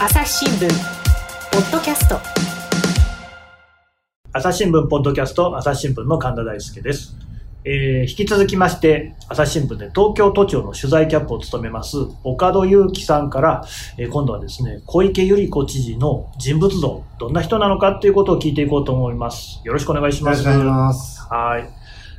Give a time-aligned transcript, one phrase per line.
[0.00, 0.68] 朝日新聞
[1.50, 2.20] ポッドキャスト。
[4.32, 7.16] 朝日新聞ポッドキャスト朝日新聞の神田大輔です、
[7.64, 13.64] えー引き続きまして朝日新聞で東京都庁の取材キャップを務めます岡戸祐樹さんから、
[13.98, 19.60] えー今度はですね小池百合子知事の人物像どんな人なのかっていうことを聞いていこうと思います。
[19.64, 20.44] よろしくお願いします。
[20.44, 21.22] よろしくお願いします。
[21.22, 21.68] はい。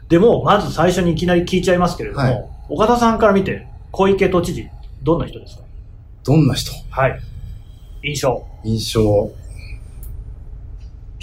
[0.09, 2.49] でもまず最初にいきなり聞いちゃいますけれども、はい。
[2.67, 4.67] 岡田さんから見て小池都知事
[5.01, 5.63] どんな人ですか？
[6.25, 6.73] どんな人？
[6.89, 7.17] はい
[8.03, 8.45] 印象。
[8.63, 9.31] 印象。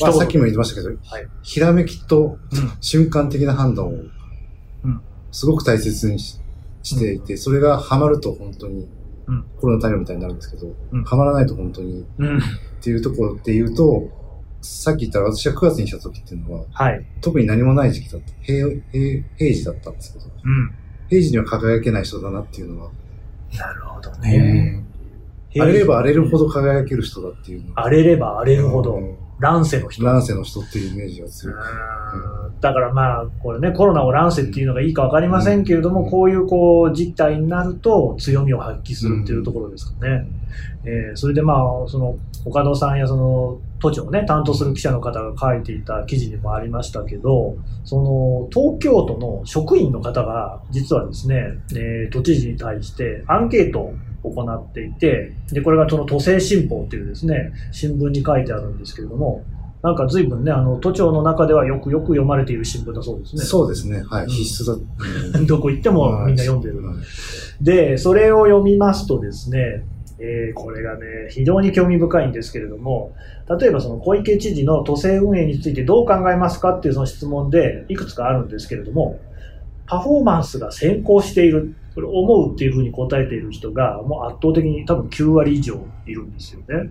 [0.01, 1.27] まあ、さっきも言ってましたけど、はい。
[1.43, 2.73] ひらめきとうん。
[2.81, 3.95] 瞬間的な判断をう
[4.89, 5.01] ん。
[5.33, 6.41] すごく大切にし
[6.83, 8.89] していて、それがハマると本当に
[9.27, 9.45] うん。
[9.59, 11.05] コロナ対応みたいになるんですけど、うん。
[11.05, 12.39] ハマらないと本当にうん。
[12.39, 12.41] っ
[12.81, 14.09] ていうところで言うと、
[14.61, 17.05] さっき言った私が9月にした時っていうのは、はい。
[17.21, 18.33] 特に何もない時期だった。
[18.43, 20.75] 平平平時だったんですけど、うん。
[21.09, 22.91] 平時には輝けない人だなっていうのは、
[23.57, 24.21] なるほどうん。
[24.23, 24.66] ね。
[25.61, 29.17] 荒れれば荒れるほど輝ける人だっていう荒れれば荒れるほどうん。
[29.39, 30.03] 乱世の人。
[30.03, 31.55] 乱世の人っていうイメージが強い。
[31.55, 32.61] うん。
[32.61, 36.11] だからまあ、これね、コロナを乱世っていうのがいいかわかりませんけれども、うん。
[36.11, 40.27] こういうこう、事態になると強みを発揮するっていうところですかね。
[40.85, 51.43] えーそれでまあ、その、岡戸さんやその、都庁をね、担当する記者の方が書いていた記事にもありましたけど、その、東京都の職員の方が、実はですね、
[51.75, 53.95] えー都知事に対してアンケートを
[54.31, 59.45] 行っていて、で、これがその都政新報っていうですね、新聞に書いてあるんですけれども、
[59.83, 63.43] なんか随分ね、あの、都庁の中ではよくよく読まれている新聞だそうですね。
[63.43, 64.03] そうですね。
[64.03, 64.25] はい。
[64.25, 64.79] うん必須だ。
[65.47, 66.85] どこ行ってもみんな読んでる。
[66.85, 66.97] はい
[67.61, 69.85] で、それを読みますとですね、
[70.19, 73.15] えーこれがね、非常に興味深いんですけれども、
[73.61, 79.19] 例えばその小池知事の都政運営についてどう考えますかっていうその質問でいくつかあるんですけれども、
[79.87, 86.91] パフォーマンスが先行している、これ思うっていうふうに答えている人がもう圧倒的に多分9割以上いるんですよね。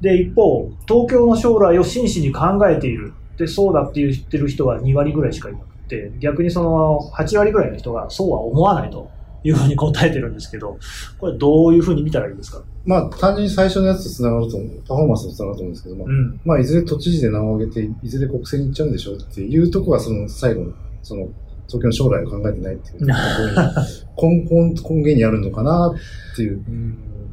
[0.00, 3.14] で、一方、東京の将来を真摯に考えている。
[3.38, 9.10] で、そうだって言ってる人は2割ぐらいしかいなくて、逆にその8割ぐらいの人がそうは思わないと
[9.44, 10.78] いうふうに答えてるんですけど、
[11.18, 12.62] これどういうふうに見たらいいですか？
[12.84, 16.40] まあ、単純に最初のやつと繋がると、パフォーマンスと繋がると思うんですけども、うん。
[16.44, 21.28] まあ、いずれ都知事で名を挙げて、いずれ国政に行っちゃうんでしょうっていうところが、その最後の、その、
[21.66, 23.06] 東京の将来を考えてないっていう
[24.20, 25.94] 根本、根源にあるのかな
[26.32, 26.60] っていう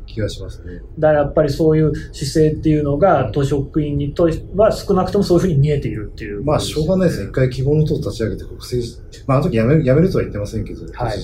[0.06, 0.82] 気がしますね。
[0.98, 6.44] だからやっぱりそういう姿勢っていうのが、都職員にとは少なくともそういうふうに見えているっていう。
[6.44, 7.28] まあ、しょうがないですね。
[7.30, 11.18] 一回希望の党を立ち上げて国政し、まあ、あの時辞める、辞めるとは言ってませんけど、はい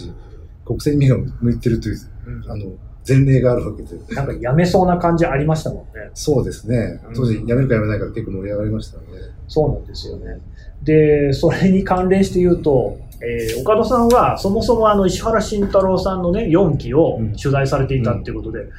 [0.68, 1.98] 国政に目が向いてるという、
[2.28, 2.66] うんあの、
[3.08, 3.98] 前例があるわけで。
[4.14, 6.12] なんかやめそうな感じありましたもんね。
[6.14, 7.00] そうですね。
[7.16, 9.04] 当時、辞めるか辞めないか結構盛り上がりましたね。
[9.48, 10.40] そうなんですよね。
[10.84, 18.70] で、それに関連して言うと、えー岡田さんはそもそもあの石原慎太郎さんのね、4期をうん取材されていたっていうことで、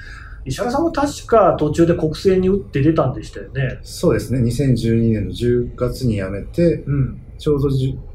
[0.45, 3.78] 石原さんも確か途中で国政に打って出たんでしたよね。
[3.83, 4.41] そうですね。
[4.41, 7.21] 2012年の10月に辞めて、うん。
[7.39, 7.69] ちょうど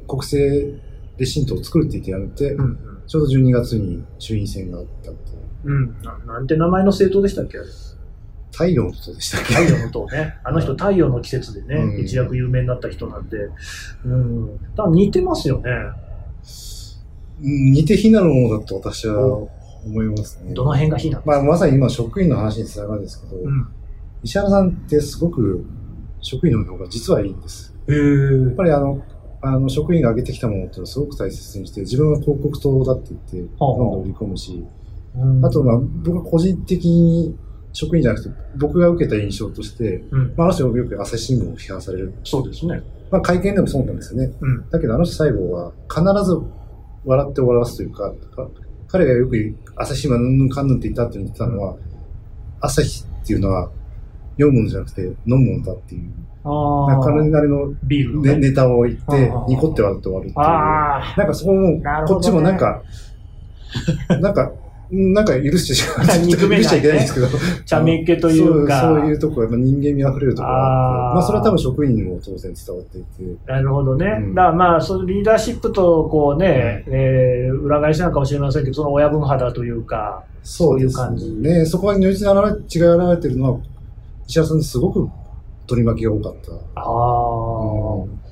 [0.08, 0.78] 国政
[1.18, 2.78] で新党を作るって言って辞めて、うん。
[3.08, 5.38] ちょうど12月に衆院選があったっていう。
[5.66, 6.02] うん。
[6.02, 7.58] ななんて名前の政党でしたっけ？
[8.52, 9.54] 太陽のことでしたっけ？
[9.56, 10.36] 太陽の塔ね。
[10.46, 13.38] あの人太陽の季節でね、うん一躍有名になった人なんで。
[14.06, 14.58] うん。
[14.76, 15.70] だ似てますよね。
[17.42, 19.26] うん似て非なるものだと私は
[19.86, 20.54] 思いますね。
[20.54, 21.24] どの辺が非なの？
[21.26, 23.68] まあ、まさに今職員の話につながるんですけど、うん。
[24.24, 25.66] 石原さんってすごく
[26.22, 27.76] 職員の方が実はいいんです。
[27.88, 29.04] へーやっぱりあの、
[29.44, 34.66] あの職員が上げてきたものっていうのをすごく大切にして、自分は広告塔だって言って、はあどんどん売り込むし、
[35.16, 37.38] うんあと、まあ、僕は個人的に
[37.74, 40.34] 職員じゃなくて、僕が受けた印象として、うん。
[40.36, 42.14] まあ、あの人よく朝日新聞を批判される。
[42.24, 42.82] そうですね。
[43.12, 44.32] まあ、会見でもそうなんですよね。
[44.40, 44.70] うん。
[44.70, 46.40] だけど、あの人最後は必ず
[47.06, 48.50] 笑って終わらすというか、か
[48.88, 51.76] 彼がよく朝日新聞はうんぬんかんぬんって言ったって言ってたのは、
[52.62, 53.70] 朝日っていうのは
[54.34, 56.12] 読むものじゃなくて飲むものだっていう、
[56.44, 57.24] 彼あ。
[57.24, 58.50] なりのビールのねね。
[58.50, 60.46] ネタを言ってああ、ニコって笑って終わるっていう。
[60.46, 62.82] あなんかそこも、ねこっちもなんか、
[64.22, 64.52] なんか、
[64.92, 66.08] うんなんか許してしまう。
[66.28, 67.26] 憎めないね許しちゃいけないんですけど。
[67.26, 67.30] あ、
[67.66, 68.82] 茶目っ気というか。
[68.82, 73.08] そうそういうところ、やっぱ人間味あふれるところがあまあそれは多分職員にも当然伝わっていて、
[73.48, 74.06] なるほどね。
[74.20, 81.66] うんだからまあ、そのリーダーシップとこうね、えー裏返しなのかもしれませんけど、その親分肌というか、そういう感じね。
[81.66, 83.60] そこが如実に現れ違いが現れてるのは、
[84.28, 85.08] 石原さんですごく
[85.68, 86.52] 取り巻きが多かった。
[86.76, 88.24] ああ、うん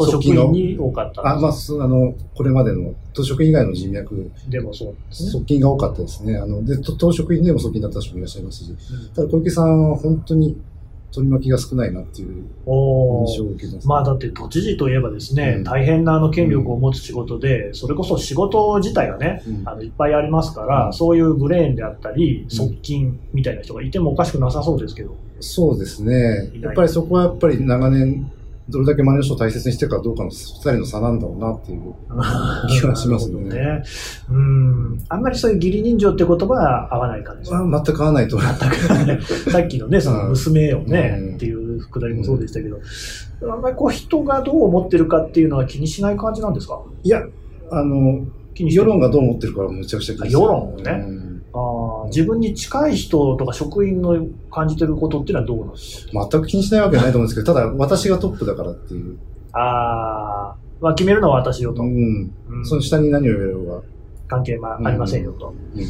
[0.00, 1.26] 都職員に多かった。
[1.28, 5.30] あ、まあ、あの、これまでの、都職員以外の人脈、でもそうですね。
[5.32, 6.38] 側近が多かったですね。
[6.38, 10.56] あの、で、都党職員でも側近だった人もいらっしゃいますし、うんただ小池さんは本当に、
[11.12, 13.88] 取り巻きが少ないなっていう印象を受けます。
[13.88, 15.64] まあだって都知事といえばですね、うん。
[15.64, 19.68] 大変なあの権力を持つ仕事で、それこそ仕事自体がね、うん。
[19.68, 20.92] あのいっぱいありますから、うん。
[20.92, 22.50] そういうブレーンであったり、ん。
[22.50, 25.16] 側近みたいな人がいてもおかしくなさそうですけど。
[25.40, 26.50] そうですね。
[26.60, 28.30] やっぱりそこはやっぱり長年、
[28.70, 31.94] どれだけ周りの人を大切にしてるかどうかの二人の差なんだろうなっていう。
[32.70, 33.82] 気がしますねね。
[34.30, 34.98] うん。
[35.08, 37.50] あんまりそういう義理人情って言葉は合わない感じ。
[37.50, 38.48] ねまあ、全く合わないと思う。
[39.50, 41.34] さっきのね、その娘をね、うん。
[41.36, 42.78] っていうくだりもそうでしたけど、
[43.52, 46.80] あんまりこう人がどう思ってるかっていうのは気にしない感じなんですか？
[47.02, 47.22] いや、
[47.70, 48.24] あの、
[48.56, 51.04] 世論がどう思ってるかはむちゃくちゃ気にしてるあ世論をね。
[51.08, 56.28] うんあー自分に近い人とか職員の感じてることっていうのはどうなんですか？
[56.30, 59.18] 全く気にしないわけはないと思うんですけど、ただ私がトップだからっていう。
[59.52, 61.82] あー、まあ、決めるのは私よと。
[61.82, 62.32] うん。
[62.48, 63.82] うんその下に何を言われようが。
[64.28, 65.48] 関係はありませんよと。
[65.74, 65.82] うん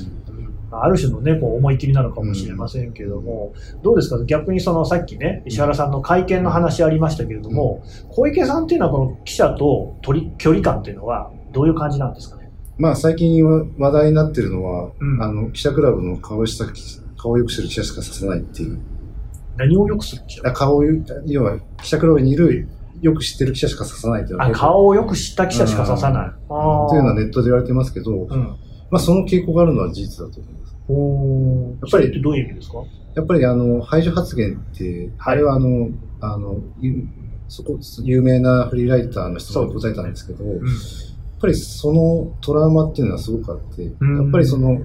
[0.71, 3.53] まあある種のね、こう思い切りなのかもしれませんけれども、
[3.83, 4.25] どうですか？
[4.25, 9.97] 逆にそのさっきね、石原さんの会見の話ありましたけれども、小池さんっていうのはこの記者と
[10.39, 12.39] 距離感っていうのはどういう感じなんですかね？
[12.81, 15.23] まあ最近は話題になってるのは、うん。
[15.23, 16.65] あの、記者クラブの顔した、
[17.21, 18.81] 顔を良くしてる記者しかさせないっていう。
[19.56, 20.85] 何をよくするんでしょうあ顔を、
[21.27, 22.69] 要は記者クラブにいる、
[23.03, 26.29] よく知ってる記者しかささないっていうのはあ、顔をよく知った記者しかささない。
[26.29, 26.32] あ
[26.88, 28.29] というのはネットで言われてますけど、うん。
[28.29, 28.56] ま
[28.93, 30.76] あその傾向があるのは事実だと思います。
[30.88, 32.79] おややっぱりってどういう意味ですか？
[33.15, 35.35] やっぱりあの、排除発言って、はい。
[35.35, 35.91] あれはあの、
[36.21, 37.06] あの、ゆ
[37.49, 40.56] そこ、有名なフリーライターの人が答えたんですけど、やっ
[41.40, 44.81] ぱりそのトラウマっていうのはすごくあって、うんやっぱりその、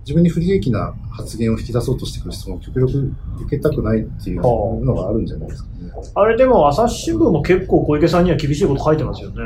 [0.00, 3.12] 自分に不利益な発言を引き出そうとしてくる人も極力
[3.42, 5.92] 受けたくないっていうのがあるんじゃないですかね。
[6.14, 9.36] あれでも朝日新聞も結構小池さんには厳しいこと書いてますよね。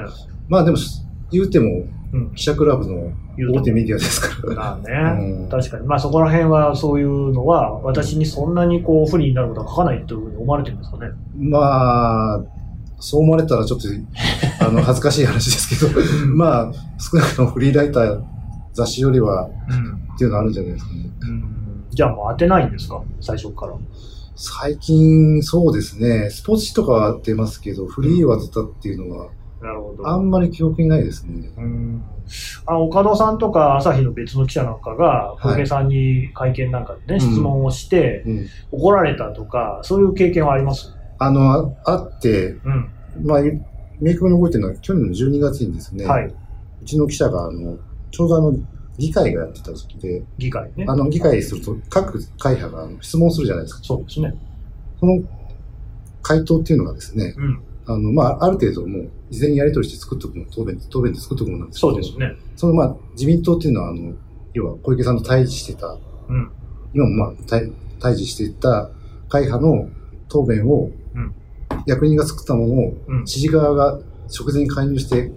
[0.49, 0.79] まあでも、
[1.31, 2.35] 言うてもうん。
[2.35, 3.13] 記者クラブの
[3.53, 4.55] 大手メディアですから。
[4.55, 5.87] まあね、うん確かに。
[5.87, 11.11] まあそこら辺はそういうのは私にそんなにこう不利になることは書かないというふうに思われてるんですかね。
[11.37, 12.45] まあ、
[12.99, 13.89] そう思われたらちょっと、
[14.67, 16.01] あの、恥ずかしい話ですけど、
[16.35, 18.23] まあ、少なくともフリーライター、
[18.73, 20.15] 雑誌よりはうん。
[20.15, 21.11] っていうのはあるんじゃないですかね。
[21.91, 23.03] じゃあもう当てないんですか？
[23.21, 23.75] 最初から。
[24.35, 29.31] 最近、そうですね、スポーツ紙とかは出ますけど、フリーは出たっていうのは、
[29.63, 30.07] なるほど。
[30.07, 31.51] あんまり記憶にないですね。
[31.57, 32.03] うん
[32.67, 38.47] あの岡戸さんとか朝日の別の記者なんかがい小池さんに会見なんかでね、うん質問をしてうん。
[38.73, 40.95] 怒られたとか、そういう経験はあります？
[41.19, 42.91] あの、ああって、うん。
[43.25, 43.41] まあ、
[44.01, 46.27] 明確に覚えてるのは、去年の12月にですね、はい。
[46.27, 47.79] うちの記者が、あの、
[48.11, 48.55] ちょうどあの、
[48.99, 50.87] 議会がやってた時で、議会ね。
[50.89, 53.81] あの、議会すると、各会派があの質問するじゃないですか。
[53.83, 54.35] そうですね。
[54.99, 55.23] その
[56.23, 57.63] 回答っていうのがですね、うん。
[57.87, 62.33] あの、まあ、ある程度もう、事前にやり取りして作っとくもの、答弁、答弁で作っとくものなんですけど、そうですね。
[62.57, 64.15] その、まあ、自民党っていうのは、あの、
[64.55, 65.97] 要は小池さんと対峙してた、
[66.29, 66.51] うん。
[66.95, 67.71] 今もまあ、対
[68.01, 68.91] 対峙していた
[69.29, 69.89] 会派の
[70.29, 71.35] 答弁を、うん
[71.87, 73.25] 役人が作ったものを、うん。
[73.25, 73.99] 知事側が
[74.39, 75.33] 直前に介入して、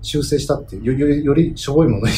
[0.00, 2.12] 修正したっていう、よより、よりしょぼいものに、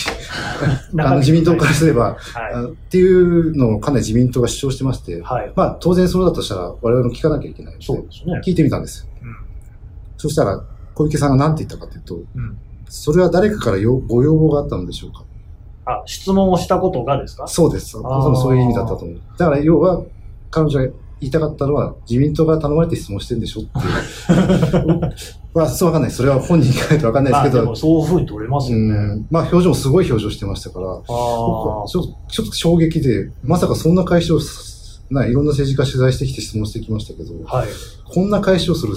[1.01, 2.53] あの自民党からすれば、はい。
[2.55, 5.53] あっていうのをかなり自民党が主張してまして、はい。
[5.57, 8.41] まあ、当然そうだとしたら、我々も聞かなきゃいけないので、そうですね。
[8.45, 9.11] 聞いてみたんですよ。
[9.23, 9.29] うん。
[10.19, 10.63] そしたら、
[10.95, 12.59] 小池さんが何て言ったかというと、うん。
[12.87, 15.25] それは誰かからよご要望があったのでしょうか？
[15.87, 17.47] あ、質問をしたことがですか？
[17.47, 17.97] そうです。
[17.97, 19.17] 多あー分そういう意味だったと思う。
[19.39, 20.03] だから要は、
[20.51, 25.15] 彼女が言いたかったのは、自民党が頼まれて質問してるんでしょっていう。
[25.53, 26.11] まあ、そうわかんない。
[26.11, 28.95] それは本人に聞かないとわかんないまあですけど、でもそういうふうに取れますようね。
[29.17, 37.57] ん、まあ表情もすごい表情してましたから、あ僕はちょちょっと衝撃で、まさかそんな会社をす、ないろんな政治家取材してきて質問してきましたけど、あ。
[37.59, 37.69] はい。
[38.05, 38.95] こんな会社をする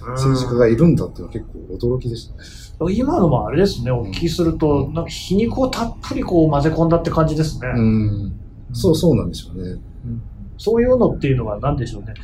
[0.00, 1.46] 政治家がいるんだっていうのは結
[1.78, 2.94] 構驚きでしたね。
[2.94, 7.68] 今のもあれですね、お聞きすると、なんか皮肉をたっぷりこう混ぜ込んだって感じですね。
[7.76, 8.32] うん。
[8.72, 9.70] そうそうなんでしょうね。
[10.04, 10.22] うん
[10.60, 12.14] そういうのっていうのは何でしょうね。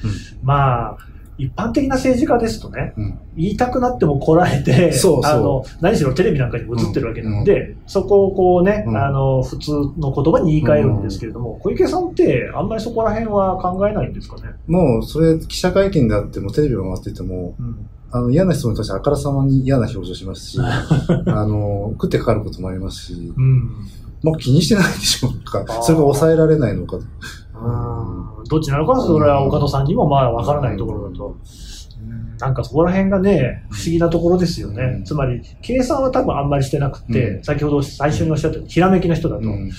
[0.43, 0.99] まあ、
[1.38, 3.19] 一般的な政治家ですとね、うん。
[3.37, 14.55] 言いたくなっても来られて、そうそうあの、何しろテレビなんかにも映ってるわけなので、そこをこうね、うんあの、普通の言葉に言い換えるんですけれども、小池さんってあんまりそこら辺は考えないんですかね？
[14.66, 17.88] もう、それ、記者会見であっても、テレビが回ってても、うん。
[18.11, 23.71] あの、嫌な質問に対してあからさまに嫌な表情しますし、 あの、食ってかかることもありますし、うん。
[24.23, 25.66] まあ気にしてないでしょうか。
[25.83, 26.99] それが抑えられないのか。
[28.49, 31.37] どっちなのかそれは岡戸さんにもまあわからないところだと。
[32.38, 34.83] なんかそこら辺がね、不思議なところですよね。
[34.83, 39.71] うんつまり、計算は多分あんまりしてなくて、うん先ほど最初におっしゃったように、ひらめきの人だと、うん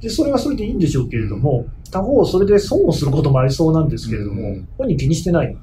[0.00, 0.08] で。
[0.08, 5.56] それはそれでいいんでしょうけれども、他方、それで損をすることもありそうなんですけれども、うん本人気にしてない。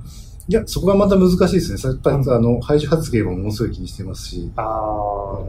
[0.48, 1.91] いや、そこがまた難しいですね。
[1.91, 5.39] やっぱり、うんあの、排除発言もものすごい気にしてますし、あ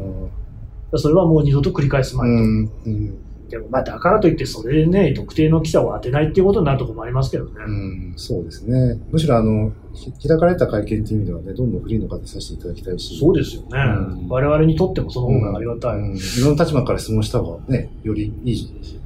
[0.94, 2.92] あそれはもう二度と繰り返すまいと。
[3.52, 7.50] でもまあだからといってそれでね、特定の記者を当てないっていうことになるところもありますけどね。
[7.58, 8.98] うん、そうですね。
[9.10, 13.18] むしろあの、ひ開かれた会見っていう意味ではね、どんどんフリーの方させていただきたいし。
[13.18, 13.68] そうですよね。
[13.72, 15.96] うん我々にとってもその方がありがたい。
[15.98, 19.00] うんいろんな立場から質問した方がね、よりいい、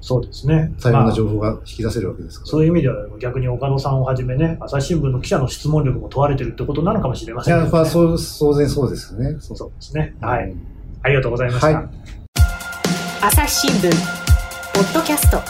[0.00, 0.72] そうですね。
[0.80, 2.50] 多様まあな情報が引き出せるわけですから。
[2.52, 7.72] そういう意味では逆に岡野さんをはじめね、朝日新聞の記者の質問力も問われてるってことなのかもしれまいや、せんけど、ね。
[7.72, 9.36] まあ、そう、当然そうですよね。
[9.40, 10.14] そうですね。
[10.20, 10.50] はい。
[10.50, 10.72] うん
[11.02, 11.66] ありがとうございました。
[11.66, 12.21] はい
[13.24, 13.88] 朝日新聞
[14.74, 15.40] ポッドキャスト